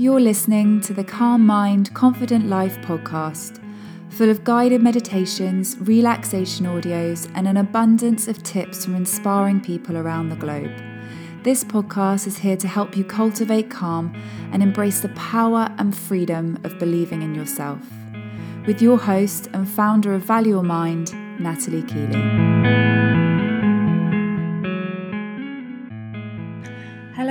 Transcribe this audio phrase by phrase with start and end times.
[0.00, 3.60] You're listening to the Calm Mind, Confident Life podcast,
[4.10, 10.28] full of guided meditations, relaxation audios, and an abundance of tips from inspiring people around
[10.28, 10.70] the globe.
[11.42, 14.14] This podcast is here to help you cultivate calm
[14.52, 17.84] and embrace the power and freedom of believing in yourself.
[18.68, 23.27] With your host and founder of Value Your Mind, Natalie Keeley.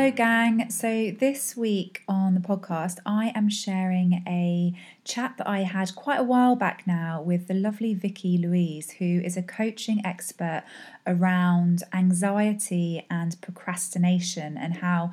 [0.08, 0.70] Hello, gang.
[0.70, 4.71] So, this week on the podcast, I am sharing a
[5.07, 9.21] chat that I had quite a while back now with the lovely Vicky Louise, who
[9.24, 10.64] is a coaching expert
[11.07, 15.11] around anxiety and procrastination and how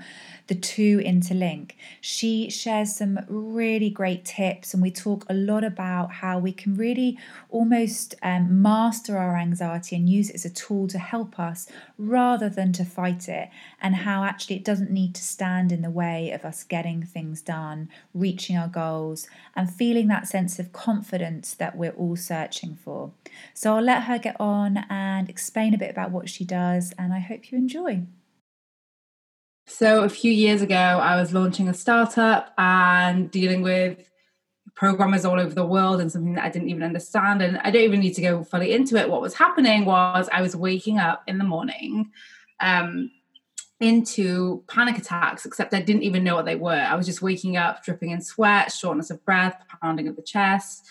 [0.49, 1.73] the two interlink.
[2.01, 6.75] She shares some really great tips, and we talk a lot about how we can
[6.75, 7.17] really
[7.49, 12.49] almost um, master our anxiety and use it as a tool to help us rather
[12.49, 13.49] than to fight it,
[13.81, 17.41] and how actually it doesn't need to stand in the way of us getting things
[17.41, 23.13] done, reaching our goals, and feeling that sense of confidence that we're all searching for.
[23.53, 27.13] So I'll let her get on and explain a bit about what she does, and
[27.13, 28.03] I hope you enjoy.
[29.67, 34.11] So, a few years ago, I was launching a startup and dealing with
[34.75, 37.41] programmers all over the world and something that I didn't even understand.
[37.41, 39.09] And I don't even need to go fully into it.
[39.09, 42.11] What was happening was I was waking up in the morning
[42.61, 43.11] um,
[43.85, 46.73] into panic attacks, except I didn't even know what they were.
[46.73, 50.87] I was just waking up, dripping in sweat, shortness of breath, pounding of the chest.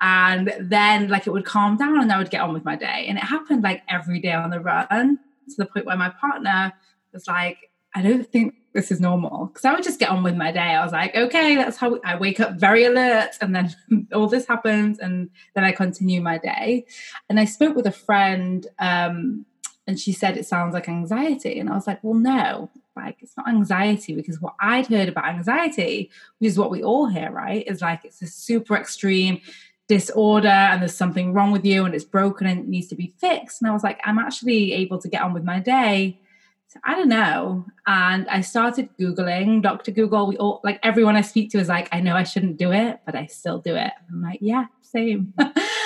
[0.00, 3.06] And then, like, it would calm down and I would get on with my day.
[3.08, 6.72] And it happened like every day on the run to the point where my partner
[7.12, 7.58] was like,
[7.94, 10.60] I don't think this is normal because I would just get on with my day.
[10.60, 13.74] I was like, okay, that's how I wake up very alert, and then
[14.14, 16.86] all this happens, and then I continue my day.
[17.28, 19.46] And I spoke with a friend, um,
[19.88, 23.36] and she said it sounds like anxiety, and I was like, well, no, like it's
[23.36, 27.66] not anxiety because what I'd heard about anxiety, which is what we all hear, right,
[27.66, 29.40] is like it's a super extreme
[29.88, 33.14] disorder and there's something wrong with you and it's broken and it needs to be
[33.18, 33.62] fixed.
[33.62, 36.20] And I was like, I'm actually able to get on with my day
[36.68, 37.64] so I don't know.
[37.86, 39.90] And I started Googling Dr.
[39.90, 40.26] Google.
[40.26, 43.00] We all, like everyone I speak to is like, I know I shouldn't do it,
[43.06, 43.90] but I still do it.
[44.10, 45.32] I'm like, yeah, same.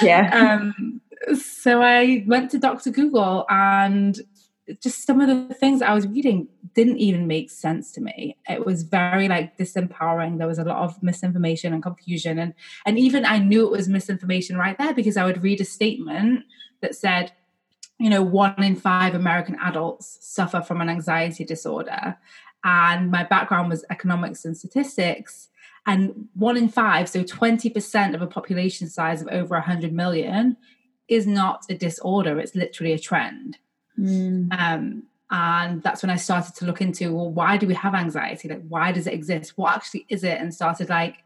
[0.02, 0.58] Yeah.
[0.60, 1.00] um,
[1.34, 2.90] so I went to Dr.
[2.90, 4.20] Google and
[4.80, 8.36] just some of the things I was reading didn't even make sense to me.
[8.48, 10.38] It was very like disempowering.
[10.38, 12.38] There was a lot of misinformation and confusion.
[12.38, 12.54] And
[12.86, 16.44] and even I knew it was misinformation right there because I would read a statement
[16.80, 17.32] that said,
[17.98, 22.16] you know, one in five American adults suffer from an anxiety disorder.
[22.64, 25.48] And my background was economics and statistics.
[25.84, 30.56] And one in five, so 20% of a population size of over 100 million,
[31.12, 33.58] is not a disorder, it's literally a trend.
[33.98, 34.48] Mm.
[34.52, 38.48] Um, and that's when I started to look into, well, why do we have anxiety?
[38.48, 39.56] Like, why does it exist?
[39.56, 40.38] What actually is it?
[40.38, 41.16] And started like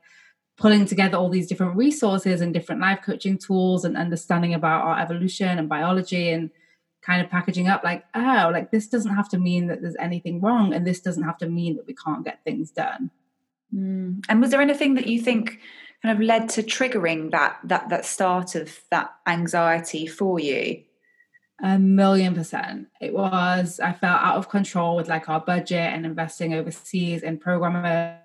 [0.56, 4.98] pulling together all these different resources and different life coaching tools and understanding about our
[4.98, 6.50] evolution and biology and
[7.02, 10.40] kind of packaging up like, oh, like this doesn't have to mean that there's anything
[10.40, 13.10] wrong, and this doesn't have to mean that we can't get things done.
[13.74, 14.24] Mm.
[14.28, 15.60] And was there anything that you think
[16.02, 20.82] kind of led to triggering that that that start of that anxiety for you?
[21.62, 22.88] A million percent.
[23.00, 27.40] It was, I felt out of control with like our budget and investing overseas and
[27.40, 28.18] programmers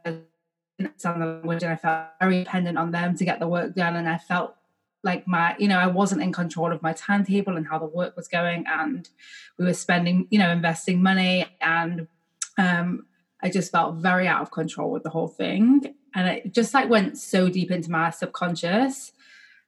[0.79, 3.95] and I felt very dependent on them to get the work done.
[3.95, 4.55] And I felt
[5.03, 8.15] like my you know i wasn't in control of my timetable and how the work
[8.15, 9.09] was going and
[9.57, 12.07] we were spending you know investing money and
[12.57, 13.05] um
[13.41, 15.81] i just felt very out of control with the whole thing
[16.13, 19.11] and it just like went so deep into my subconscious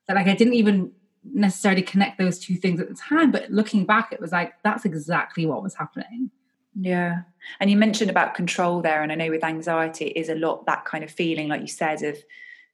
[0.07, 0.91] that like i didn't even
[1.23, 4.85] necessarily connect those two things at the time but looking back it was like that's
[4.85, 6.29] exactly what was happening.
[6.75, 7.21] Yeah.
[7.59, 10.65] And you mentioned about control there and i know with anxiety it is a lot
[10.65, 12.17] that kind of feeling like you said of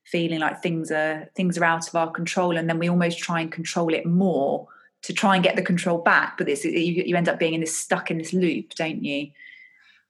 [0.03, 3.41] feeling like things are things are out of our control and then we almost try
[3.41, 4.67] and control it more
[5.01, 7.59] to try and get the control back but this you, you end up being in
[7.59, 9.29] this stuck in this loop don't you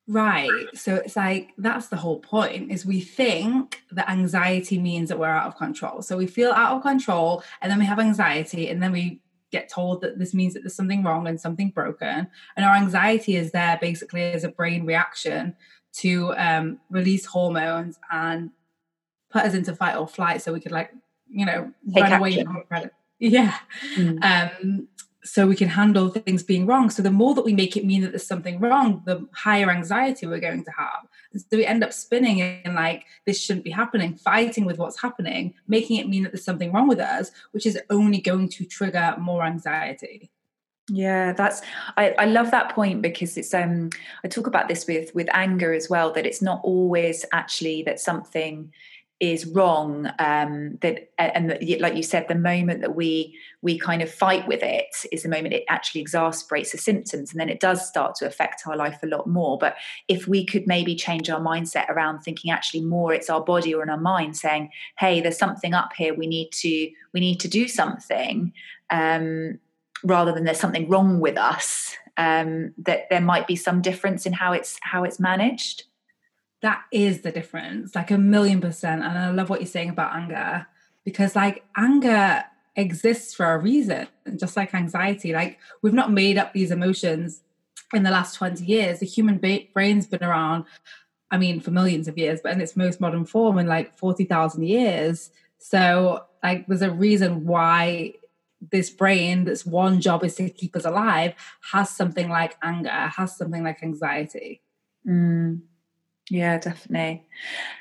[0.09, 0.50] right.
[0.74, 5.28] So it's like that's the whole point is we think that anxiety means that we're
[5.28, 6.02] out of control.
[6.02, 9.22] So we feel out of control and then we have anxiety and then we
[9.52, 12.28] get told that this means that there's something wrong and something broken.
[12.56, 15.56] And our anxiety is there basically as a brain reaction
[15.91, 18.52] to um, release hormones and
[19.32, 20.91] put us into fight or flight so we could like
[21.29, 22.20] you know Take run action.
[22.20, 22.94] away from credit.
[23.22, 23.58] Yeah.
[23.96, 24.23] Mm.
[24.23, 24.88] um
[25.24, 26.90] so we can handle things being wrong.
[26.90, 30.28] So the more that we make it mean that there's something wrong the higher anxiety
[30.28, 31.08] we're going to have.
[31.36, 35.54] So we end up spinning in like this shouldn't be happening fighting with what's happening
[35.68, 39.16] making it mean that there's something wrong with us which is only going to trigger
[39.20, 40.32] more anxiety.
[40.92, 41.62] Yeah, that's
[41.98, 43.90] I, I love that point because it's um
[44.24, 48.00] I talk about this with with anger as well that it's not always actually that
[48.00, 48.74] something
[49.20, 54.10] is wrong um that and like you said the moment that we we kind of
[54.10, 57.86] fight with it is the moment it actually exacerbates the symptoms and then it does
[57.86, 59.58] start to affect our life a lot more.
[59.58, 59.76] But
[60.08, 63.84] if we could maybe change our mindset around thinking actually more it's our body or
[63.84, 66.14] in our mind saying hey there's something up here.
[66.14, 68.54] We need to we need to do something
[68.90, 69.60] um
[70.04, 74.34] rather than there's something wrong with us um, that there might be some difference in
[74.34, 75.84] how it's how it's managed
[76.61, 79.03] that is the difference like a million percent.
[79.03, 80.67] And i love what you're saying about anger
[81.06, 82.44] because like anger
[82.76, 85.34] exists for a reason just like anxiety.
[85.34, 87.41] Like we've not made up these emotions
[87.94, 89.00] in the last 20 years.
[89.00, 89.38] The human
[89.73, 90.66] brain's been around
[91.32, 94.64] i mean for millions of years but in its most modern form in like 40,000
[94.64, 95.32] years.
[95.58, 98.14] So like there's a reason why
[98.72, 101.34] this brain that's one job is to keep us alive
[101.72, 104.61] has something like anger has something like anxiety.
[105.08, 105.61] Mm.
[106.29, 107.26] Yeah definitely.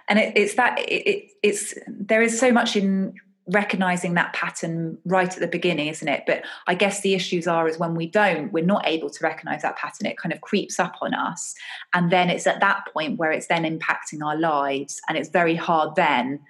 [0.08, 3.14] And it, it's that it, it, it's there is so much in
[3.50, 6.24] recognizing that pattern right at the beginning isn't it?
[6.26, 9.62] But i guess the issues are is when we don't we're not able to recognize
[9.62, 10.06] that pattern.
[10.06, 11.54] It kind of creeps up on us.
[11.94, 15.00] And then it's at that point where it's then impacting our lives.
[15.08, 16.40] And it's very hard then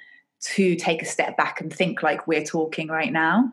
[0.41, 3.51] to take a step back and think like we're talking right now.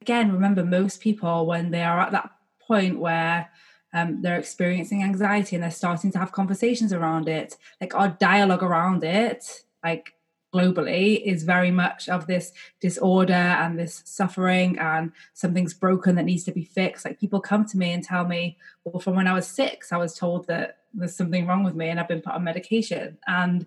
[0.00, 2.30] Again, remember most people when they are at that
[2.66, 3.50] point where
[3.92, 8.62] um, they're experiencing anxiety and they're starting to have conversations around it, like our dialogue
[8.62, 10.14] around it, like
[10.54, 16.44] globally, is very much of this disorder and this suffering and something's broken that needs
[16.44, 17.04] to be fixed.
[17.04, 19.98] Like people come to me and tell me, well, from when I was six, I
[19.98, 23.18] was told that there's something wrong with me and I've been put on medication.
[23.26, 23.66] And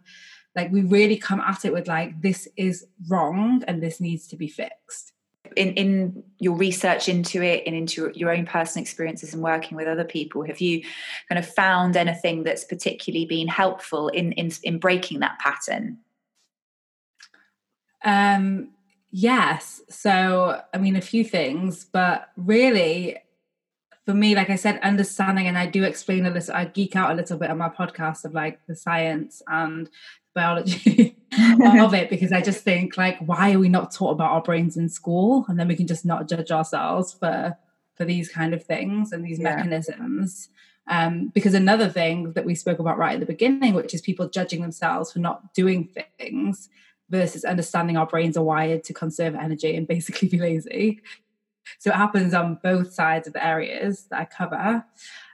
[0.56, 4.36] like we really come at it with like, this is wrong and this needs to
[4.36, 5.14] be fixed
[5.56, 9.88] in in your research into it and into your own personal experiences and working with
[9.88, 10.82] other people have you
[11.30, 15.98] kind of found anything that's particularly been helpful in in, in breaking that pattern?
[18.04, 18.70] Um
[19.12, 19.82] yes.
[19.90, 23.18] So i mean a few things but really
[24.06, 27.12] for me like i said understanding and i do explain a little i geek out
[27.12, 29.90] a little bit on my podcast of like the science and
[30.36, 31.15] biology
[31.62, 34.78] of it because I just think like why are we not taught about our brains
[34.78, 35.46] in school?
[35.48, 37.58] And then we can just not judge ourselves for
[37.96, 39.56] for these kind of things and these yeah.
[39.56, 40.50] mechanisms.
[40.88, 44.30] Um, because another thing that we spoke about right at the beginning which is people
[44.30, 45.90] judging themselves for not doing
[46.20, 46.70] things
[47.10, 51.02] versus understanding our brains are wired to conserve energy and basically be lazy.
[51.80, 54.86] So it happens on both sides of the areas that I cover.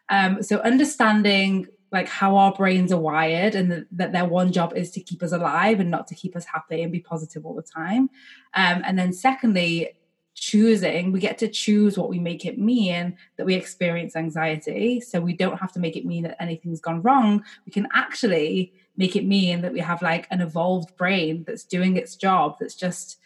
[0.10, 4.74] Um, so understanding like how our brains are wired and that, that, their one job
[4.76, 7.54] is to keep us alive and not to keep us happy and be positive all
[7.54, 8.10] the time.
[8.54, 9.98] Um, and then secondly
[10.34, 15.02] choosing we get to choose what we make it mean that we experience anxiety.
[15.02, 17.44] So we don't have to make it mean that anything's gone wrong.
[17.66, 21.98] We can actually make it mean that we have like an evolved brain that's doing
[21.98, 23.18] its job that's just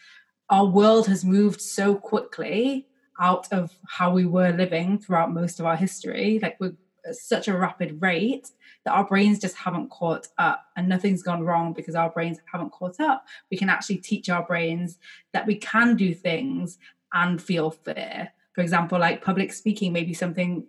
[0.50, 2.86] our world has moved so quickly
[3.18, 6.38] out of how we were living throughout most of our history.
[6.42, 6.76] Like we're
[7.06, 8.50] at such a rapid rate
[8.86, 12.70] that our brains just haven't caught up and nothing's gone wrong because our brains haven't
[12.70, 13.26] caught up.
[13.50, 14.98] We can actually teach our brains
[15.32, 16.78] that we can do things
[17.12, 18.30] and feel fear.
[18.54, 20.66] For example, like public speaking, maybe something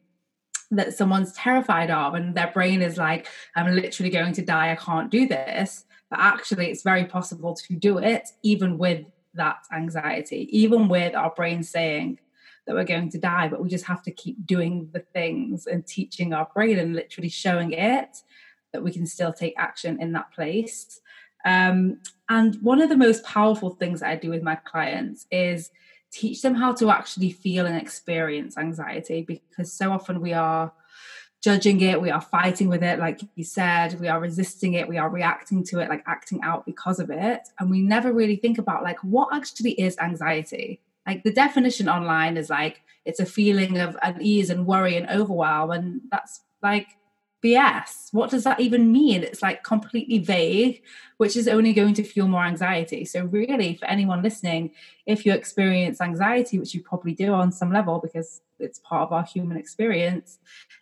[0.71, 4.75] that someone's terrified of, and their brain is like, I'm literally going to die, I
[4.75, 5.85] can't do this.
[6.09, 9.05] But actually, it's very possible to do it even with
[9.35, 12.19] that anxiety, even with our brain saying,
[12.67, 15.87] that we're going to die, but we just have to keep doing the things and
[15.87, 18.17] teaching our brain and literally showing it
[18.73, 20.99] that we can still take action in that place.
[21.45, 25.71] Um, and one of the most powerful things that I do with my clients is
[26.11, 30.73] teach them how to actually feel and experience anxiety because so often we are
[31.41, 34.97] judging it, we are fighting with it, like you said, we are resisting it, we
[34.97, 37.41] are reacting to it, like acting out because of it.
[37.59, 42.37] And we never really think about like what actually is anxiety like the definition online
[42.37, 46.87] is like it's a feeling of unease and worry and overwhelm and that's like
[47.43, 48.13] BS.
[48.13, 49.23] What does that even mean?
[49.23, 50.81] It's like completely vague,
[51.17, 53.05] which is only going to fuel more anxiety.
[53.05, 54.71] So, really, for anyone listening,
[55.05, 59.13] if you experience anxiety, which you probably do on some level because it's part of
[59.13, 60.39] our human experience,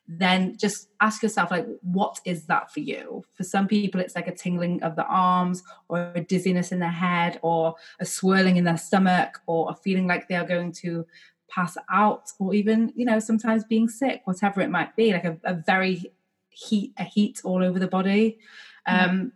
[0.08, 3.24] then just ask yourself, like, what is that for you?
[3.34, 6.90] For some people, it's like a tingling of the arms, or a dizziness in their
[6.90, 11.06] head, or a swirling in their stomach, or a feeling like they are going to
[11.50, 15.38] pass out, or even, you know, sometimes being sick, whatever it might be, like a,
[15.44, 16.12] a very
[16.56, 18.40] heat a heat all over the body
[18.88, 19.32] um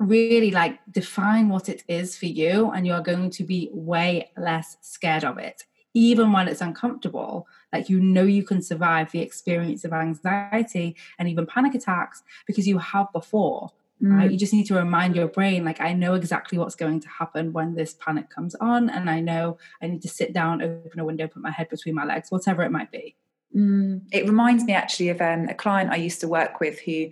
[0.00, 4.76] really like define what it is for you and you're going to be way less
[4.80, 5.64] scared of it
[5.94, 11.28] even when it's uncomfortable Like you know you can survive the experience of anxiety and
[11.28, 13.70] even panic attacks because you have before.
[14.00, 14.16] Mm.
[14.16, 14.30] Right?
[14.30, 17.52] You just need to remind your brain, like, I know exactly what's going to happen
[17.52, 21.04] when this panic comes on, and I know I need to sit down, open a
[21.04, 23.16] window, put my head between my legs, whatever it might be.
[23.54, 24.02] Mm.
[24.12, 27.06] It reminds me actually of um, a client I used to work with who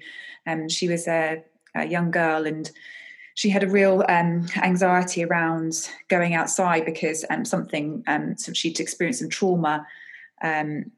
[0.47, 1.43] um, she was a,
[1.75, 2.71] a young girl and
[3.35, 8.81] she had a real um, anxiety around going outside because um, something um, so she'd
[8.81, 9.87] experienced some trauma.
[10.43, 10.91] Um,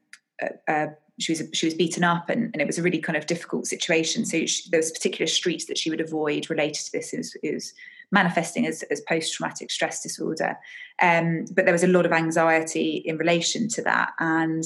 [0.42, 0.86] uh, uh,
[1.20, 3.66] she was she was beaten up, and, and, it was a really kind of difficult
[3.66, 4.24] situation.
[4.24, 7.12] So she, there was particular streets that she would avoid related to this.
[7.12, 7.72] It was, it was
[8.10, 10.56] manifesting as, as post traumatic stress disorder,
[11.00, 14.64] um, but there was a lot of anxiety in relation to that, and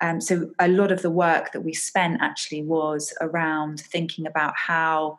[0.00, 4.54] um, so a lot of the work that we spent actually was around thinking about
[4.56, 5.18] how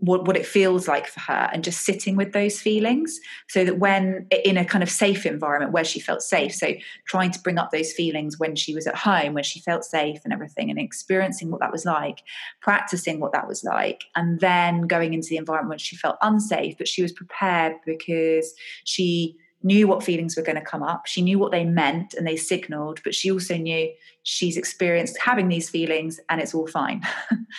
[0.00, 3.78] what, what it feels like for her and just sitting with those feelings so that
[3.78, 6.72] when in a kind of safe environment where she felt safe so
[7.06, 10.20] trying to bring up those feelings when she was at home when she felt safe
[10.22, 12.22] and everything and experiencing what that was like
[12.60, 16.78] practicing what that was like and then going into the environment when she felt unsafe
[16.78, 21.06] but she was prepared because she knew what feelings were going to come up.
[21.06, 23.90] She knew what they meant and they signaled but she also knew
[24.22, 27.02] she's experienced having these feelings and it's all fine.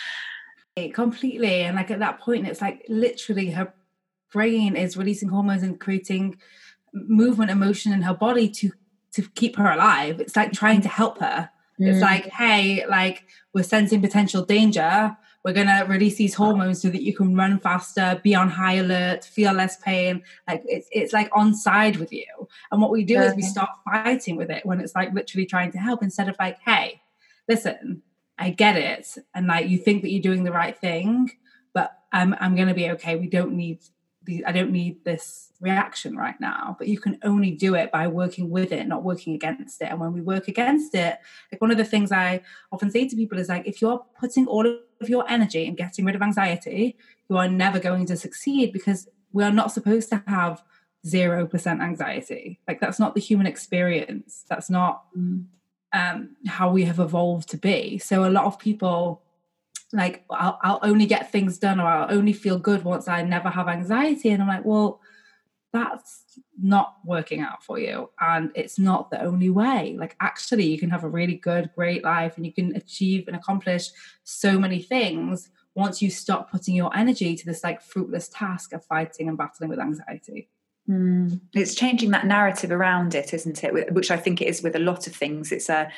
[0.94, 3.74] Completely and like at that point it's like literally her
[4.32, 6.38] brain is releasing hormones and creating
[6.94, 8.70] movement emotion in her body to
[9.12, 10.20] to keep her alive.
[10.20, 11.50] It's like trying to help her.
[11.78, 11.88] Mm.
[11.88, 16.88] it's like hey like we're sensing potential danger we're going to release these hormones so
[16.90, 21.12] that you can run faster be on high alert feel less pain like it's, it's
[21.12, 22.26] like on side with you
[22.72, 25.72] and what we do is we start fighting with it when it's like literally trying
[25.72, 27.00] to help instead of like hey
[27.48, 28.02] listen
[28.40, 29.16] I get it.
[29.34, 31.30] And like you think that you're doing the right thing,
[31.74, 33.16] but I'm I'm gonna be okay.
[33.16, 33.80] We don't need
[34.46, 36.76] I don't need this reaction right now.
[36.78, 39.90] But you can only do it by working with it, not working against it.
[39.90, 41.18] And when we work against it,
[41.52, 44.46] like one of the things I often say to people is like if you're putting
[44.46, 46.96] all of your energy in getting rid of anxiety,
[47.28, 50.62] you are never going to succeed because we are not supposed to have
[51.06, 52.60] zero percent anxiety.
[52.66, 54.44] Like that's not the human experience.
[54.48, 55.44] That's not mm
[55.92, 57.98] um, how we have evolved to be.
[57.98, 59.22] So a lot of people
[59.92, 63.48] like I'll, I'll only get things done or I'll only feel good once I never
[63.48, 65.00] have anxiety, and I'm like, well,
[65.72, 66.24] that's
[66.60, 68.10] not working out for you.
[68.20, 69.96] And it's not the only way.
[69.98, 73.36] Like actually you can have a really good great life and you can achieve and
[73.36, 73.90] accomplish
[74.24, 78.84] so many things once you stop putting your energy to this like fruitless task of
[78.84, 80.48] fighting and battling with anxiety
[80.88, 81.40] Mm.
[81.54, 83.92] It's changing that narrative around it, isn't it?
[83.92, 85.52] Which I think it is with a lot of things.
[85.52, 85.90] It's a,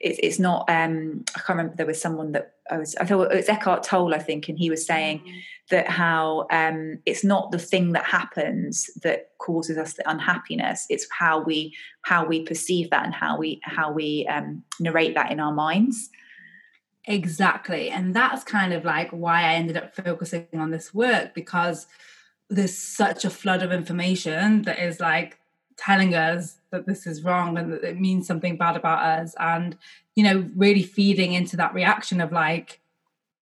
[0.00, 0.68] it's, it's not.
[0.68, 1.76] Um, I can't remember.
[1.76, 2.96] There was someone that I was.
[2.96, 5.40] I thought it was Eckhart Tolle, I think, and he was saying mm.
[5.70, 10.86] that how um, it's not the thing that happens that causes us the unhappiness.
[10.88, 15.30] It's how we how we perceive that and how we how we um, narrate that
[15.30, 16.08] in our minds.
[17.04, 21.86] Exactly, and that's kind of like why I ended up focusing on this work because
[22.50, 25.38] there's such a flood of information that is like
[25.76, 29.78] telling us that this is wrong and that it means something bad about us and
[30.14, 32.80] you know really feeding into that reaction of like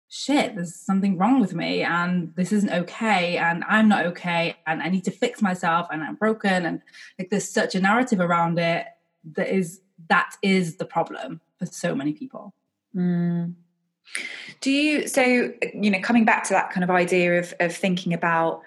[0.10, 4.82] shit there's something wrong with me and this isn't okay and i'm not okay and
[4.82, 6.82] i need to fix myself and i'm broken and
[7.18, 8.86] like there's such a narrative around it
[9.34, 12.54] that is that is the problem for so many people
[12.96, 13.54] mm.
[14.62, 18.14] do you so you know coming back to that kind of idea of of thinking
[18.14, 18.62] about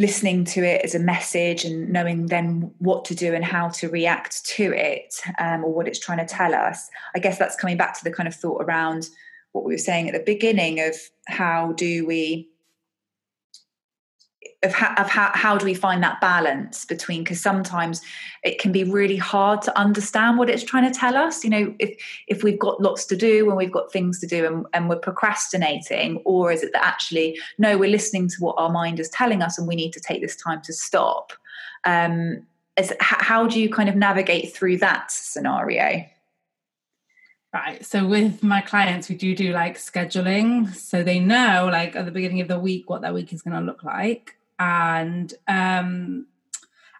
[0.00, 3.86] listening to it as a message and knowing then what to do and how to
[3.88, 7.76] react to it um, or what it's trying to tell us i guess that's coming
[7.76, 9.10] back to the kind of thought around
[9.52, 12.48] what we were saying at the beginning of how do we
[14.62, 18.02] of how, of how, how do we find that balance between because sometimes
[18.42, 21.74] it can be really hard to understand what it's trying to tell us you know
[21.78, 24.88] if if we've got lots to do and we've got things to do and, and
[24.88, 29.08] we're procrastinating or is it that actually no we're listening to what our mind is
[29.08, 31.32] telling us and we need to take this time to stop
[31.84, 36.04] um as, how do you kind of navigate through that scenario
[37.52, 37.84] Right.
[37.84, 40.72] So with my clients, we do do like scheduling.
[40.72, 43.56] So they know like at the beginning of the week what their week is going
[43.56, 46.26] to look like and um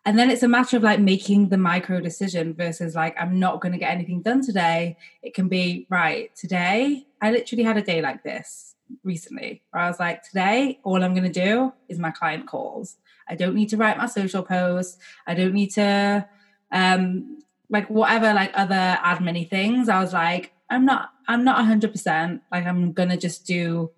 [0.06, 3.60] and then it's a matter of like making the micro decision versus like i'm not
[3.60, 4.96] going to get anything done today.
[5.22, 8.74] It can be right today i literally had a day like this
[9.04, 12.96] recently where i was like today all i'm going to do is my client calls.
[13.28, 14.98] I don't need to write my social posts.
[15.26, 16.26] I don't need to
[16.72, 17.38] um
[17.68, 19.88] like whatever like other admin things.
[19.88, 23.90] I was like i'm not i'm not 100% like i'm gonna just do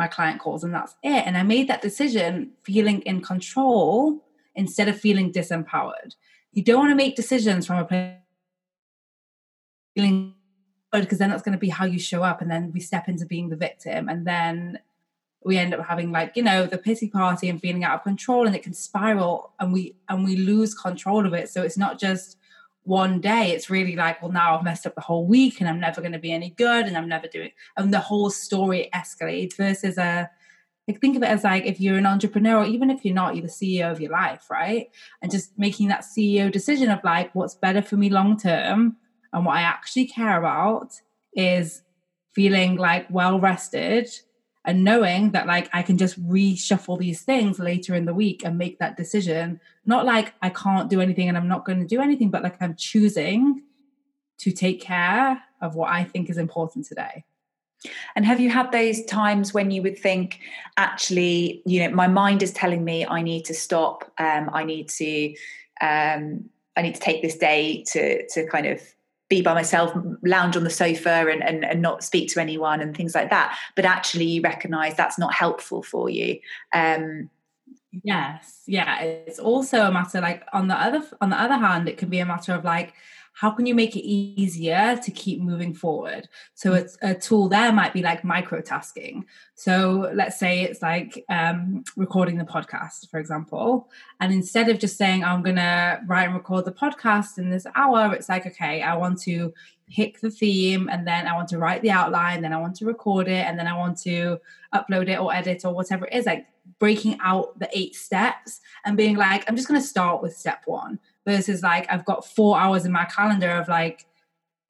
[0.00, 1.26] my client calls and that's it.
[1.26, 6.16] And I made that decision feeling in control instead of feeling disempowered.
[6.52, 8.14] You don't want to make decisions from a place
[9.94, 10.34] feeling
[10.92, 13.26] because then that's going to be how you show up and then we step into
[13.26, 14.78] being the victim and then
[15.44, 18.46] we end up having like you know the pity party and feeling out of control
[18.46, 21.98] and it can spiral and we and we lose control of it so it's not
[21.98, 22.38] just
[22.84, 25.80] one day it's really like well now i've messed up the whole week and i'm
[25.80, 29.56] never going to be any good and i'm never doing and the whole story escalates
[29.56, 30.30] versus a
[30.88, 33.36] like think of it as like if you're an entrepreneur or even if you're not
[33.36, 34.88] you're the ceo of your life right?
[35.22, 38.96] And just making that ceo decision of like what's better for me long term
[39.32, 40.92] and what i actually care about
[41.34, 41.82] is
[42.32, 44.08] feeling like well rested
[44.64, 48.58] and knowing that like I can just reshuffle these things later in the week and
[48.58, 49.60] make that decision.
[49.86, 52.60] Not like I can't do anything and I'm not going to do anything, but like
[52.60, 53.62] I'm choosing
[54.38, 57.24] to take care of what I think is important today.
[58.14, 60.40] And have you had those times when you would think,
[60.76, 64.90] actually, you know, my mind is telling me I need to stop, um, I need
[64.90, 65.34] to,
[65.80, 68.82] um, I need to take this day to to kind of
[69.30, 72.94] be by myself, lounge on the sofa and, and, and not speak to anyone and
[72.94, 73.56] things like that.
[73.76, 76.40] But actually, you recognize that's not helpful for you.
[76.74, 77.30] Um,
[78.02, 79.00] yes, yeah.
[79.00, 82.18] It's also a matter like on the other on the other hand, it can be
[82.18, 82.92] a matter of like
[83.40, 86.28] how can you make it easier to keep moving forward?
[86.54, 86.96] So mm.
[87.02, 89.24] a, a tool there might be like microtasking.
[89.54, 93.88] So let's say it's like um, recording the podcast for example
[94.20, 98.14] and instead of just saying i'm gonna write and record the podcast in this hour
[98.14, 99.52] it's like okay i want to
[99.90, 102.84] pick the theme and then i want to write the outline then i want to
[102.84, 104.38] record it and then i want to
[104.74, 106.46] upload it or edit or whatever it is like
[106.78, 110.62] breaking out the eight steps and being like i'm just going to start with step
[110.66, 110.98] one
[111.30, 114.06] versus like I've got four hours in my calendar of like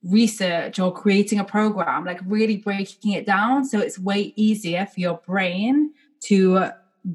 [0.03, 3.65] research or creating a program, like really breaking it down.
[3.65, 5.93] So it's way easier for your brain
[6.25, 6.71] to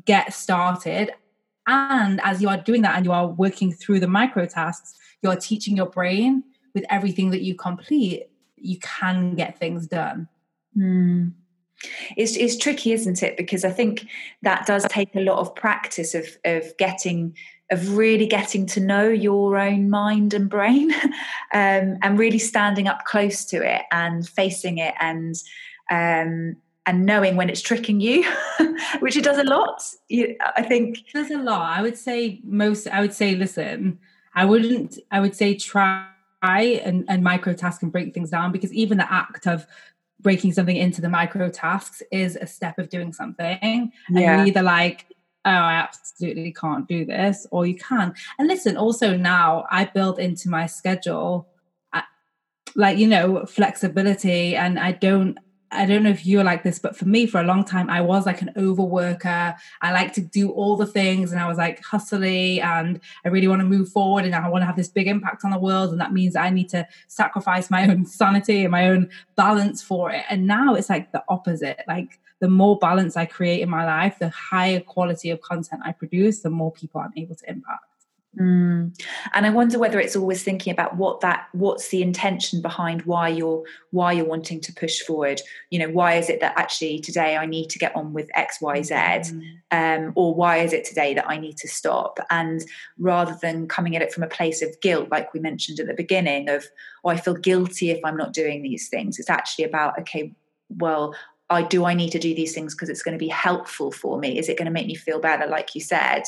[0.06, 1.12] get started.
[1.68, 5.36] And as you are doing that and you are working through the micro tasks, you're
[5.36, 10.28] teaching your brain with everything that you complete, you can get things done.
[10.78, 11.34] Mm.
[12.18, 13.38] It's, it's tricky, isn't it?
[13.38, 14.08] Because I think
[14.42, 17.36] that does take a lot of practice of, of getting
[17.72, 20.94] of really getting to know your own mind and brain
[21.54, 25.36] um, and really standing up close to it and facing it and
[25.92, 26.56] um,
[26.88, 28.24] and knowing when it's tricking you
[29.00, 29.84] which it does a lot.
[30.10, 31.78] You, i think it does a lot.
[31.78, 34.00] I would say most i would say listen
[34.36, 36.08] i wouldn't i would say try
[36.44, 39.66] and, and microtask and break things down because even the act of
[40.22, 43.92] breaking something into the micro tasks is a step of doing something.
[44.10, 44.40] Yeah.
[44.40, 45.06] and either like
[45.46, 48.14] oh, I absolutely can't do this, or you can.
[48.40, 51.48] And listen, also now I build into my schedule,
[51.94, 52.02] uh,
[52.76, 54.56] like, you know, flexibility.
[54.56, 55.38] And I don't,
[55.72, 58.02] I don't know if you're like this, but for me, for a long time, I
[58.02, 59.56] was like an overworker.
[59.82, 63.48] I like to do all the things and I was like hustly and I really
[63.48, 65.92] want to move forward and I want to have this big impact on the world.
[65.92, 70.12] And that means I need to sacrifice my own sanity and my own balance for
[70.12, 70.24] it.
[70.30, 71.82] And now it's like the opposite.
[71.88, 75.92] Like the more balance I create in my life, the higher quality of content I
[75.92, 77.86] produce, the more people I'm able to impact.
[78.40, 79.02] Mm.
[79.34, 83.30] And I wonder whether it's always thinking about what that what's the intention behind why
[83.30, 85.42] you're why you're wanting to push forward.
[85.70, 88.60] You know, why is it that actually today I need to get on with X,
[88.62, 89.42] Y, Z, mm.
[89.72, 92.20] um, or why is it today that I need to stop?
[92.30, 92.62] And
[92.98, 95.94] rather than coming at it from a place of guilt, like we mentioned at the
[95.94, 96.66] beginning, of
[97.04, 99.18] oh, I feel guilty if I'm not doing these things.
[99.18, 100.34] It's actually about okay,
[100.70, 101.16] well,
[101.50, 104.18] I do I need to do these things because it's going to be helpful for
[104.18, 104.38] me?
[104.38, 106.24] Is it going to make me feel better, like you said,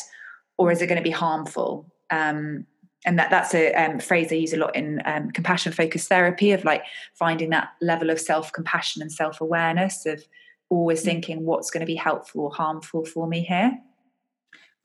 [0.57, 1.91] or is it going to be harmful?
[2.09, 2.65] Um,
[3.05, 6.51] and that that's a um, phrase I use a lot in um, compassion focused therapy
[6.51, 10.23] of like finding that level of self compassion and self awareness of
[10.69, 11.05] always mm.
[11.05, 13.77] thinking what's going to be helpful or harmful for me here.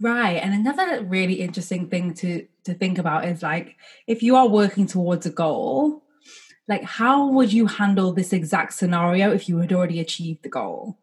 [0.00, 4.48] Right, and another really interesting thing to to think about is like if you are
[4.48, 6.01] working towards a goal
[6.72, 10.96] like how would you handle this exact scenario if you had already achieved the goal?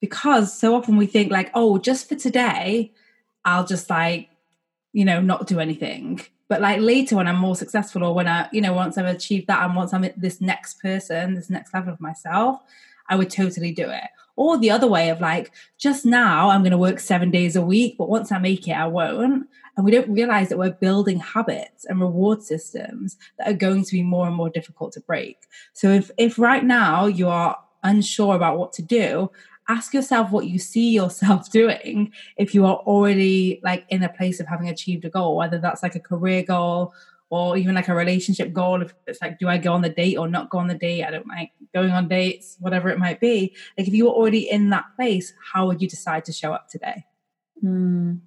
[0.00, 2.90] Because so often we think like oh just for today
[3.44, 4.30] i'll just like
[4.94, 6.20] you know not do anything.
[6.48, 9.46] But like later when i'm more successful or when i you know once i've achieved
[9.48, 12.60] that and once i'm this next person this next level of myself
[13.08, 16.70] i would totally do it or the other way of like just now i'm going
[16.70, 19.46] to work seven days a week but once i make it i won't.
[19.76, 23.92] And we don't realize that we're building habits and reward systems that are going to
[23.92, 25.38] be more and more difficult to break.
[25.72, 29.30] So if if right now you are unsure about what to do
[29.68, 34.40] ask yourself what you see yourself doing if you are already like in a place
[34.40, 36.92] of having achieved a goal whether that's like a career goal
[37.30, 40.18] or even like a relationship goal if it's like do i go on the date
[40.18, 43.20] or not go on the date i don't like going on dates whatever it might
[43.20, 46.52] be like if you were already in that place how would you decide to show
[46.52, 47.04] up today
[47.64, 48.18] mm.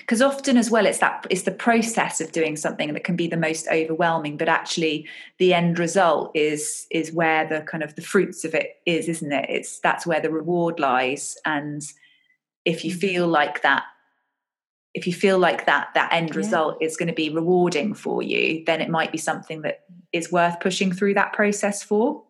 [0.00, 3.28] because often as well it's that it's the process of doing something that can be
[3.28, 5.06] the most overwhelming but actually
[5.38, 9.32] the end result is is where the kind of the fruits of it is isn't
[9.32, 11.82] it it's that's where the reward lies and
[12.64, 13.00] if you mm-hmm.
[13.00, 13.84] feel like that
[14.94, 16.86] if you feel like that that end result yeah.
[16.86, 19.80] is going to be rewarding for you then it might be something that
[20.12, 22.22] is worth pushing through that process for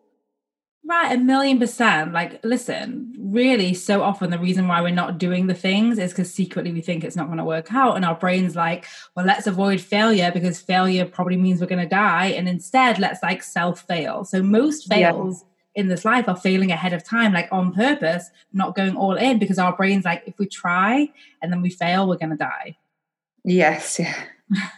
[0.83, 2.11] Right, a million percent.
[2.11, 6.33] Like, listen, really, so often the reason why we're not doing the things is because
[6.33, 7.95] secretly we think it's not going to work out.
[7.95, 11.87] And our brain's like, well, let's avoid failure because failure probably means we're going to
[11.87, 12.27] die.
[12.27, 14.25] And instead, let's like self fail.
[14.25, 15.50] So, most fails yeah.
[15.75, 19.39] In this life are failing ahead of time, like on purpose, not going all in
[19.39, 21.09] because our brain's like, if we try
[21.41, 22.77] and then we fail, we're going to die.
[23.43, 23.99] Yes.
[23.99, 24.15] Yeah.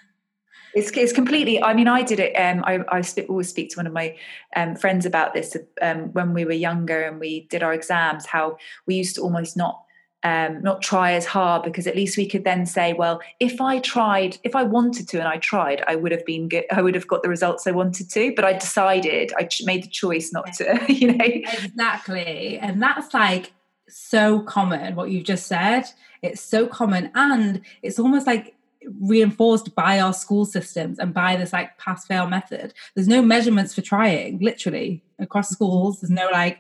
[0.76, 1.62] It's, it's completely.
[1.62, 2.34] I mean, I did it.
[2.34, 4.18] Um, I, I always speak to one of my
[4.56, 8.26] um, friends about this um, when we were younger and we did our exams.
[8.26, 9.84] How we used to almost not
[10.24, 13.80] um, not try as hard because at least we could then say, well, if I
[13.80, 16.66] tried, if I wanted to and I tried, I would have been good.
[16.72, 18.34] I would have got the results I wanted to.
[18.36, 20.80] But I decided, I made the choice not to.
[20.94, 23.52] You know, exactly, and that's like
[23.90, 24.96] so common.
[24.96, 25.84] What you've just said,
[26.22, 28.56] it's so common, and it's almost like
[29.02, 32.74] reinforced by our school systems and by this like pass fail method.
[32.96, 36.02] There's no measurements for trying, literally across schools.
[36.02, 36.60] There's no like,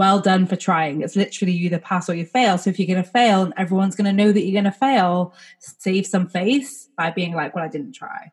[0.00, 1.02] well done for trying.
[1.02, 2.56] It's literally you either pass or you fail.
[2.56, 4.78] So if you're going to fail, and everyone's going to know that you're going to
[4.78, 5.34] fail.
[5.58, 8.32] Save some face by being like, well, I didn't try.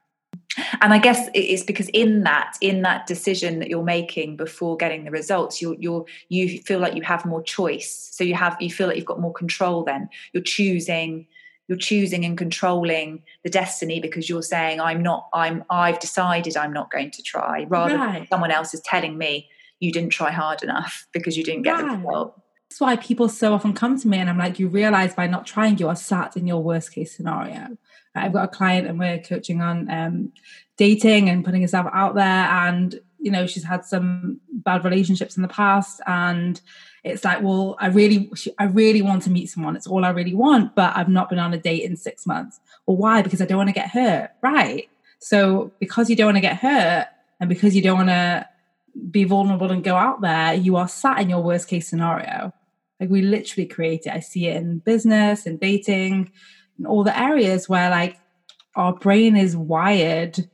[0.81, 5.03] And I guess it's because in that, in that decision that you're making before getting
[5.03, 8.09] the results, you're you're you feel like you have more choice.
[8.13, 9.83] So you have you feel like you've got more control.
[9.83, 11.27] Then you're choosing
[11.67, 16.71] you're choosing and controlling the destiny because you're saying i'm not i'm i've decided i'm
[16.71, 18.19] not going to try rather right.
[18.19, 21.73] than someone else is telling me you didn't try hard enough because you didn't get
[21.73, 21.91] right.
[21.91, 22.41] the result.
[22.69, 25.45] That's why people so often come to me and i'm like you realize by not
[25.45, 27.77] trying you are sat in your worst case scenario.
[28.13, 30.33] I've got a client and we're coaching on um,
[30.75, 35.43] dating and putting yourself out there and you know she's had some bad relationships in
[35.43, 36.61] the past and
[37.03, 39.75] it's like well i really i really want to meet someone.
[39.75, 42.59] It's all i really want but i've not been on a date in six months.
[42.85, 43.21] Well why?
[43.21, 44.89] Because i don't want to get hurt right?
[45.19, 47.07] So because you don't want to get hurt
[47.39, 48.47] and because you don't want to
[49.11, 52.53] be vulnerable and go out there you are sat in your worst case scenario.
[52.99, 54.13] Like we literally create it.
[54.13, 56.31] I see it in business and dating
[56.77, 58.17] and all the areas where like
[58.75, 60.49] our brain is wired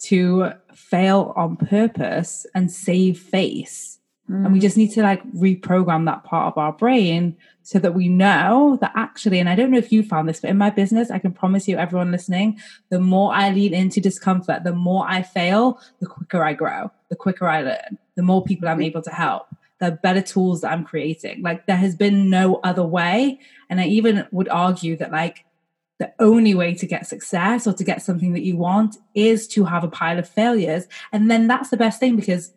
[0.00, 3.99] to fail on purpose and save face
[4.30, 4.44] Mm.
[4.44, 8.08] And we just need to like reprogram that part of our brain so that we
[8.08, 11.10] know that actually, and I don't know if you found this, but in my business,
[11.10, 15.22] I can promise you, everyone listening, the more I lean into discomfort, the more I
[15.22, 19.10] fail, the quicker I grow, the quicker I learn, the more people I'm able to
[19.10, 19.48] help,
[19.80, 21.42] the better tools that I'm creating.
[21.42, 23.40] Like there has been no other way.
[23.68, 25.44] And I even would argue that like
[25.98, 29.64] the only way to get success or to get something that you want is to
[29.64, 30.86] have a pile of failures.
[31.12, 32.52] And then that's the best thing because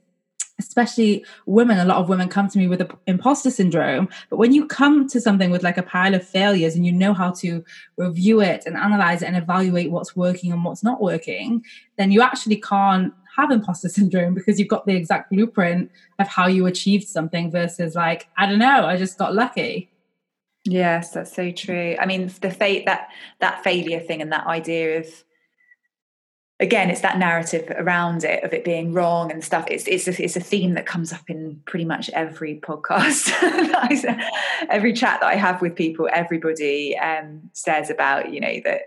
[0.60, 4.54] especially women a lot of women come to me with the imposter syndrome but when
[4.54, 7.64] you come to something with like a pile of failures and you know how to
[7.98, 11.64] review it and analyze it and evaluate what's working and what's not working
[11.98, 15.90] then you actually can't have imposter syndrome because you've got the exact blueprint
[16.20, 19.90] of how you achieved something versus like i don't know i just got lucky.
[20.66, 21.98] Yes that's so true.
[22.00, 25.08] I mean the fate that that failure thing and that idea of
[26.64, 29.66] again, it's that narrative around it of it being wrong and stuff.
[29.70, 33.32] It's it's a, it's a theme that comes up in pretty much every podcast,
[34.70, 36.10] every chat that I have with people.
[36.12, 38.84] Everybody um, says about you know that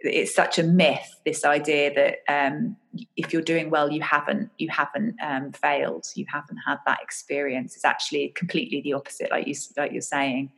[0.00, 1.16] it's such a myth.
[1.26, 2.76] This idea that um,
[3.16, 6.06] if you're doing well, you haven't you haven't um, failed.
[6.14, 7.74] You haven't had that experience.
[7.74, 10.52] It's actually completely the opposite, like you like you're saying.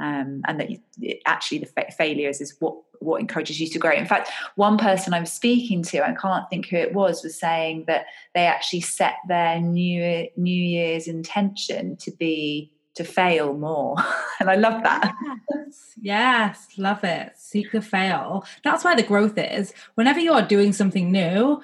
[0.00, 0.78] Um, and that you,
[1.26, 3.92] actually the fa- failures is what what encourages you to grow.
[3.92, 7.38] In fact, one person I was speaking to, I can't think who it was, was
[7.38, 13.96] saying that they actually set their new New Year's intention to be to fail more,
[14.40, 15.14] and I love that.
[15.54, 17.32] Yes, yes, love it.
[17.36, 18.44] Seek the fail.
[18.64, 19.72] That's why the growth is.
[19.94, 21.62] Whenever you are doing something new,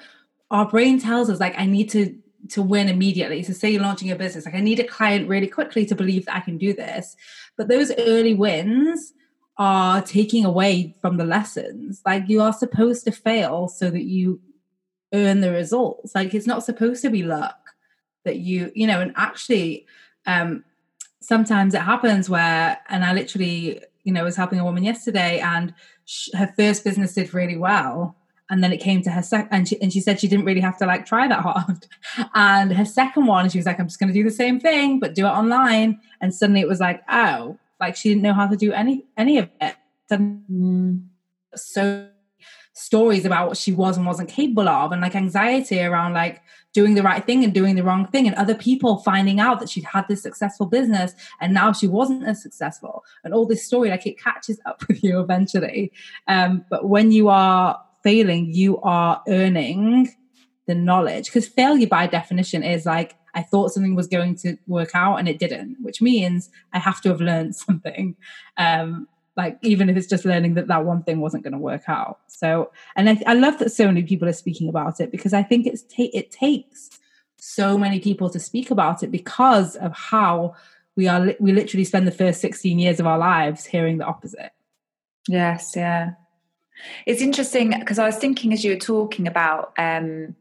[0.51, 2.15] our brain tells us like, I need to
[2.49, 3.43] to win immediately.
[3.43, 6.25] So say you're launching a business, like I need a client really quickly to believe
[6.25, 7.15] that I can do this.
[7.57, 9.13] But those early wins
[9.57, 12.01] are taking away from the lessons.
[12.05, 14.41] Like you are supposed to fail so that you
[15.13, 16.13] earn the results.
[16.13, 17.57] Like it's not supposed to be luck
[18.25, 19.85] that you, you know, and actually
[20.25, 20.63] um
[21.21, 25.73] sometimes it happens where and I literally, you know, was helping a woman yesterday and
[26.33, 28.15] her first business did really well
[28.49, 30.61] and then it came to her second and she, and she said she didn't really
[30.61, 31.87] have to like try that hard.
[32.33, 34.99] And her second one she was like i'm just going to do the same thing
[34.99, 35.99] but do it online.
[36.21, 39.37] And suddenly it was like oh like she didn't know how to do any any
[39.37, 39.75] of it.
[41.55, 42.09] So
[42.73, 46.41] stories about what she was and wasn't capable of and like anxiety around like
[46.73, 49.69] doing the right thing and doing the wrong thing and other people finding out that
[49.69, 53.05] she'd had this successful business and now she wasn't as successful.
[53.23, 55.93] And all this story like it catches up with you eventually.
[56.27, 60.15] Um, but when you are failing you are earning
[60.67, 61.25] the knowledge.
[61.25, 65.27] Because failure by definition is like i thought something was going to work out and
[65.27, 68.15] it didn't which means i have to have learned something.
[68.55, 71.83] Um, like even if it's just learning that that one thing wasn't going to work
[71.87, 72.19] out.
[72.27, 75.43] So and I, I, love that so many people are speaking about it because i
[75.43, 76.89] think it's ta- it takes
[77.37, 80.55] so many people to speak about it because of how
[80.95, 84.05] we are li- we literally spend the first 16 years of our lives hearing the
[84.05, 84.51] opposite.
[85.27, 86.11] Yes yeah
[87.05, 90.35] it's interesting because i was thinking as you were talking about um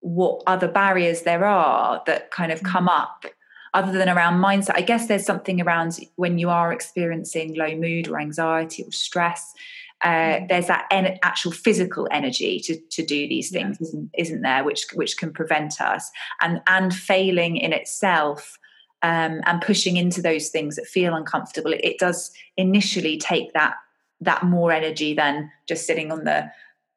[0.00, 2.98] what other barriers there are that kind of come mm.
[2.98, 3.26] up
[3.74, 8.08] other than around mindset i guess there's something around when you are experiencing low mood
[8.08, 9.54] or anxiety or stress
[10.02, 10.48] uh, mm.
[10.48, 13.86] there's that en- actual physical energy to, to do these things yeah.
[13.86, 18.58] isn't, isn't there which which can prevent us and and failing in itself
[19.02, 23.74] um, and pushing into those things that feel uncomfortable it, it does initially take that
[24.20, 26.50] that more energy than just sitting on the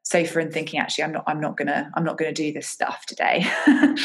[0.03, 3.05] sofa and thinking actually i'm not i'm not gonna i'm not gonna do this stuff
[3.05, 3.45] today.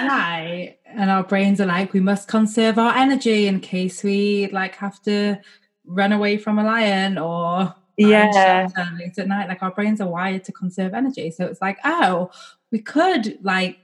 [0.00, 0.76] Right.
[0.86, 5.02] And our brains are like we must conserve our energy in case we like have
[5.02, 5.40] to
[5.86, 8.68] run away from a lion or yeah.
[8.96, 9.48] late at night.
[9.48, 11.32] Like our brains are wired to conserve energy.
[11.32, 12.30] So it's like oh
[12.70, 13.78] we could like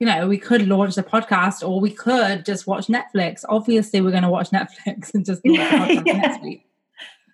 [0.00, 3.42] you know we could launch the podcast or we could just watch netflix.
[3.48, 6.02] Obviously we're going to watch netflix and just yeah.
[6.04, 6.66] next week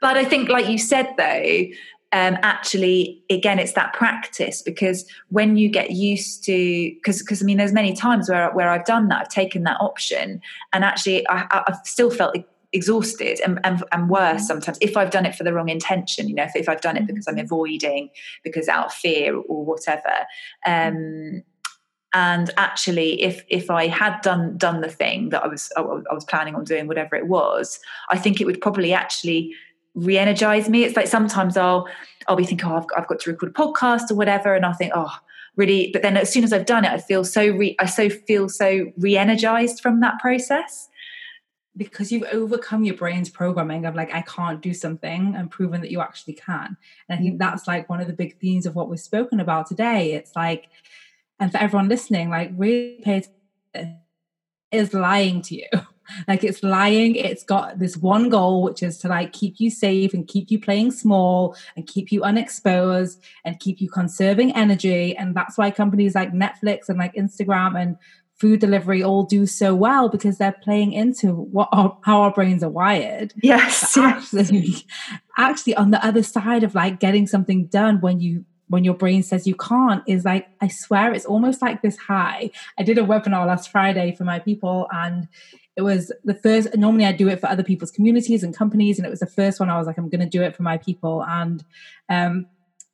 [0.00, 1.64] but I think, like you said, though,
[2.12, 7.44] um, actually again it's that practice because when you get used to because because i
[7.44, 11.26] mean there's many times where where i've done that i've taken that option and actually
[11.28, 12.36] I, have still felt
[12.72, 14.46] exhausted and, and, and worse mm-hmm.
[14.46, 16.96] sometimes if i've done it for the wrong intention you know if, if i've done
[16.96, 17.44] it because i'm mm-hmm.
[17.44, 18.10] avoiding
[18.42, 20.26] because out of fear or whatever
[20.66, 21.42] um,
[22.12, 26.24] and actually if if i had done done the thing that i was i was
[26.24, 29.52] planning on doing whatever it was i think it would probably actually
[29.94, 30.84] re-energize me.
[30.84, 31.88] It's like sometimes i'll
[32.28, 34.74] i'll be thinking oh I've, I've got to record a podcast or whatever and i'll
[34.74, 35.12] think oh
[35.56, 35.90] really?
[35.92, 38.48] But then as soon as i've done it i feel so re, i so feel
[38.48, 40.88] so re-energized from that process.
[41.76, 45.90] Because you've overcome your brain's programming of like i can't do something and proven that
[45.90, 46.76] you actually can.
[47.08, 49.66] And i think that's like one of the big themes of what we've spoken about
[49.66, 50.12] today.
[50.12, 50.68] It's like
[51.38, 53.24] and for everyone listening like really pay
[53.74, 54.00] attention
[54.72, 55.68] is lying to you.
[56.26, 57.14] Like it's lying.
[57.14, 60.58] It's got this one goal which is to like keep you safe and keep you
[60.58, 65.16] playing small and keep you unexposed and keep you conserving energy.
[65.16, 67.96] And that's why companies like netflix and like instagram and
[68.40, 72.62] food delivery all do so well because they're playing into what our, how our brains
[72.62, 73.34] are wired.
[73.42, 74.86] Yes, actually,
[75.38, 79.22] actually on the other side of like getting something done when you when your brain
[79.22, 82.50] says you can't is like i swear it's almost like this high.
[82.78, 85.28] I did a webinar last friday for my people and
[85.76, 89.06] it was the first normally i do it for other people's communities and companies and
[89.06, 90.78] it was the first one i was like i'm going to do it for my
[90.78, 91.24] people.
[91.24, 91.62] And
[92.08, 92.46] um,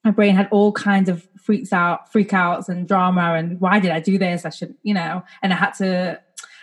[0.04, 3.90] my brain had all kinds of freaks out freak outs and drama and why did
[3.90, 4.44] i do this?
[4.44, 6.20] I should you know and i had to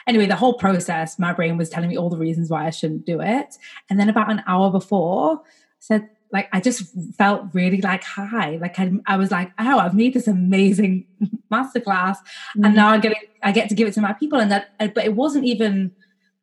[0.08, 3.06] anyway the whole process my brain was telling me all the reasons why i shouldn't
[3.06, 3.58] do it.
[3.90, 5.42] And then about an hour before
[5.80, 6.84] said like I just
[7.16, 8.58] felt really like high.
[8.60, 11.06] Like I, I was like, oh, I've made this amazing
[11.54, 12.66] masterclass, mm-hmm.
[12.66, 14.40] and now I get it, I get to give it to my people.
[14.40, 15.92] And that, but it wasn't even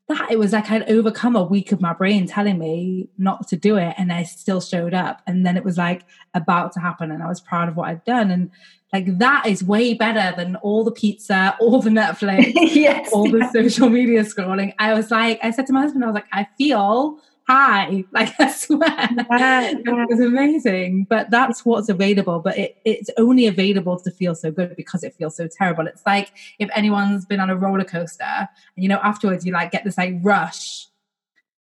[0.08, 0.30] that.
[0.30, 3.76] It was like I'd overcome a week of my brain telling me not to do
[3.76, 5.22] it, and I still showed up.
[5.26, 6.02] And then it was like
[6.34, 8.30] about to happen, and I was proud of what I'd done.
[8.30, 8.52] And
[8.92, 13.48] like that is way better than all the pizza, all the Netflix, yes, all the
[13.52, 14.72] social media scrolling.
[14.78, 17.18] I was like, I said to my husband, I was like, I feel
[17.50, 18.04] high.
[18.12, 19.70] Like I swear, yeah, yeah.
[19.74, 21.06] it was amazing.
[21.08, 22.40] But that's what's available.
[22.40, 25.86] But it, it's only available to feel so good because it feels so terrible.
[25.86, 29.70] It's like if anyone's been on a roller coaster, and you know afterwards you like
[29.72, 30.86] get this like rush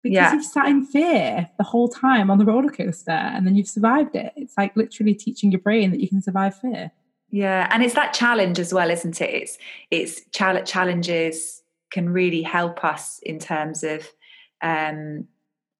[0.03, 0.33] because yeah.
[0.33, 4.15] you've sat in fear the whole time on the roller coaster, and then you've survived
[4.15, 4.33] it.
[4.35, 6.91] It's like literally teaching your brain that you can survive fear.
[7.31, 9.29] Yeah, and it's that challenge as well, isn't it?
[9.29, 9.57] It's
[9.91, 14.11] it's challenges can really help us in terms of
[14.61, 15.27] um,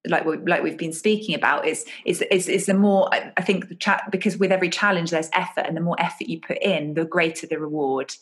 [0.08, 3.70] like we, like we've been speaking about is is is, is the more I think
[3.70, 6.94] the chat because with every challenge there's effort and the more effort you put in
[6.94, 8.14] the greater the reward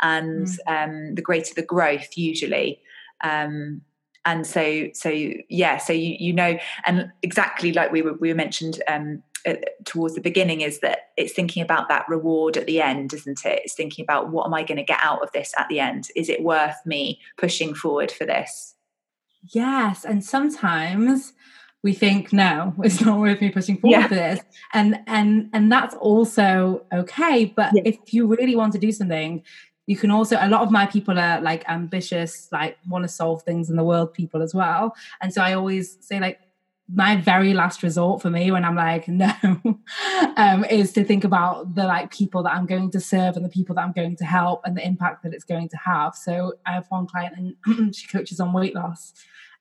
[0.00, 0.58] and mm.
[0.66, 2.80] um, the greater the growth usually.
[3.22, 3.82] Um,
[4.24, 5.10] and so so
[5.48, 9.54] yeah so you you know and exactly like we were we were mentioned um, uh,
[9.84, 13.62] towards the beginning is that it's thinking about that reward at the end isn't it?
[13.64, 16.08] It's thinking about what am i going to get out of this at the end?
[16.14, 18.74] Is it worth me pushing forward for this
[19.50, 20.04] Yes.
[20.04, 21.32] And sometimes
[21.82, 24.08] we think no it's not worth me pushing forward yeah.
[24.08, 24.40] for this
[24.72, 27.82] and and and that's also okay but yeah.
[27.84, 29.42] if you really want to do something
[29.86, 33.42] you can also a lot of my people are like ambitious like want to solve
[33.42, 36.38] things in the world people as well and so i always say like
[36.88, 39.32] my very last resort for me when I'm like, no,
[40.36, 43.50] um, is to think about the like people that I'm going to serve and the
[43.50, 46.14] people that I'm going to help and the impact that it's going to have.
[46.14, 49.12] So I have one client and she coaches on weight loss.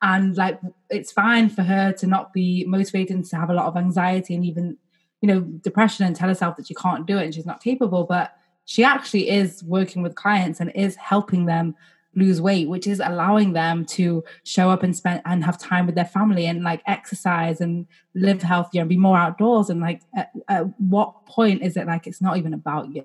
[0.01, 3.67] And like it's fine for her to not be motivated and to have a lot
[3.67, 4.77] of anxiety and even,
[5.21, 8.05] you know, depression and tell herself that she can't do it and she's not capable.
[8.05, 11.75] But she actually is working with clients and is helping them
[12.15, 15.95] lose weight which is allowing them to show up and spend and have time with
[15.95, 19.69] their family and like exercise and live healthier and be more outdoors.
[19.69, 23.03] And like at, at what point is it like it's not even about you?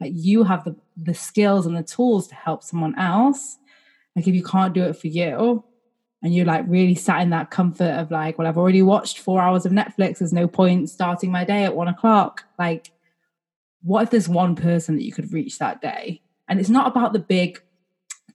[0.00, 3.58] Like you have the the skills and the tools to help someone else.
[4.16, 5.64] Like if you can't do it for you
[6.22, 9.40] and you're like really sat in that comfort of like well i've already watched four
[9.40, 12.44] hours of netflix there's no point starting my day at one o'clock.
[12.58, 12.90] Like
[13.82, 16.20] what if there's one person that you could reach that day?
[16.48, 17.62] And it's not about the big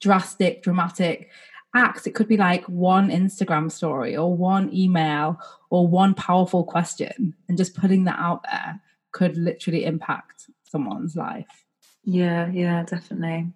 [0.03, 1.29] drastic, dramatic
[1.73, 2.05] acts.
[2.05, 5.39] It could be like one Instagram story or one email
[5.69, 11.65] or one powerful question, and just putting that out there could literally impact someone's life.
[12.03, 13.51] Yeah, yeah, definitely.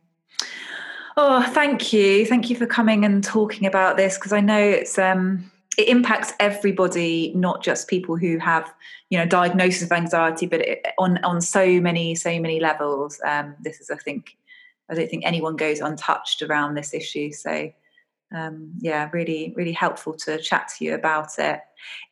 [1.17, 2.25] Oh, thank you.
[2.25, 6.33] Thank you for coming and talking about this because I know it's um it impacts
[6.39, 8.73] everybody, not just people who have,
[9.11, 13.19] you know, diagnosis of anxiety, but it, on on so many so many levels.
[13.25, 14.37] Um, this is, I think,
[14.89, 17.31] I don't think anyone goes untouched around this issue.
[17.31, 17.71] So,
[18.35, 21.61] um, yeah, really, really helpful to chat to you about it.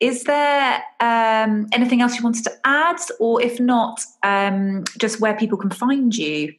[0.00, 5.36] Is there um, anything else you wanted to add, or if not, um, just where
[5.36, 6.54] people can find you?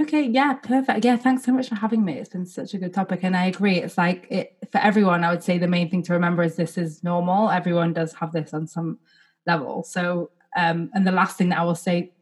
[0.00, 1.04] Okay, yeah, perfect.
[1.04, 2.14] Yeah, thanks so much for having me.
[2.14, 3.78] It's been such a good topic, and I agree.
[3.78, 5.22] It's like it for everyone.
[5.22, 7.48] I would say the main thing to remember is this is normal.
[7.48, 8.98] Everyone does have this on some
[9.46, 9.84] level.
[9.84, 12.12] So, um, and the last thing that I will say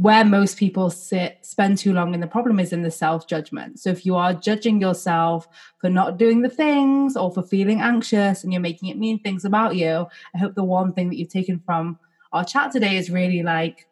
[0.00, 3.78] where most people sit spend too long and the problem is in the self judgment
[3.78, 5.46] so if you are judging yourself
[5.78, 9.44] for not doing the things or for feeling anxious and you're making it mean things
[9.44, 11.98] about you i hope the one thing that you've taken from
[12.32, 13.86] our chat today is really like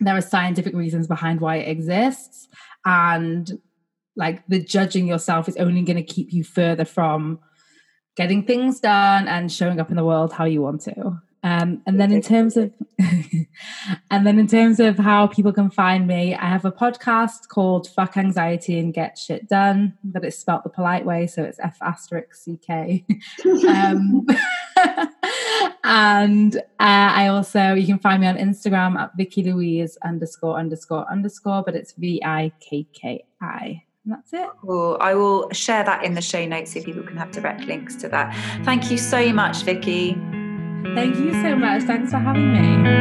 [0.00, 2.48] there are scientific reasons behind why it exists.
[2.84, 3.60] And
[4.16, 7.38] like the judging yourself is only going to keep you further from
[8.16, 12.00] getting things done and showing up in the world how you want to um, and
[12.00, 12.72] then in terms of
[14.10, 17.88] and then in terms of how people can find me, I have a podcast called
[17.88, 21.78] Fuck Anxiety and Get Shit Done, but it's spelt the polite way, so it's F
[21.82, 23.04] asterisk C K.
[23.68, 24.24] um,
[25.84, 31.10] and uh, I also you can find me on Instagram at Vikki Louise underscore underscore
[31.10, 33.82] underscore, but it's V I K K I.
[34.04, 34.48] And that's it.
[34.60, 34.96] Cool.
[35.00, 38.08] I will share that in the show notes so people can have direct links to
[38.08, 38.34] that.
[38.64, 40.16] Thank you so much, Vikki.
[40.82, 41.82] Thank you so much.
[41.84, 42.92] Thanks for having me.